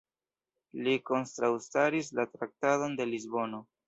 [0.85, 3.61] Li kontraŭstaris la Traktaton de Lisbono.